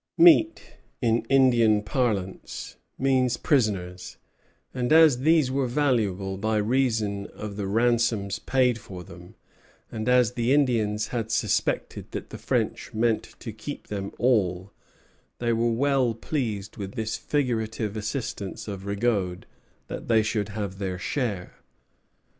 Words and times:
"Meat," 0.17 0.77
in 0.99 1.23
Indian 1.29 1.83
parlance, 1.83 2.75
meant 2.97 3.43
prisoners; 3.43 4.17
and 4.73 4.91
as 4.91 5.19
these 5.19 5.51
were 5.51 5.67
valuable 5.67 6.37
by 6.39 6.57
reason 6.57 7.27
of 7.35 7.55
the 7.55 7.67
ransoms 7.67 8.39
paid 8.39 8.79
for 8.79 9.03
them, 9.03 9.35
and 9.91 10.09
as 10.09 10.31
the 10.31 10.53
Indians 10.53 11.09
had 11.09 11.29
suspected 11.29 12.09
that 12.13 12.31
the 12.31 12.39
French 12.39 12.95
meant 12.95 13.35
to 13.39 13.51
keep 13.53 13.89
them 13.89 14.11
all, 14.17 14.73
they 15.37 15.53
were 15.53 15.69
well 15.71 16.15
pleased 16.15 16.77
with 16.77 16.93
this 16.93 17.15
figurative 17.15 17.95
assurance 17.95 18.67
of 18.67 18.87
Rigaud 18.87 19.41
that 19.85 20.07
they 20.07 20.23
should 20.23 20.49
have 20.49 20.79
their 20.79 20.97
share. 20.97 21.59